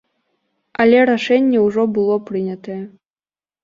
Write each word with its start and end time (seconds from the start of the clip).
Але 0.85 1.03
рашэнне 1.11 1.59
ўжо 1.69 1.87
было 2.01 2.19
прынятае. 2.33 2.83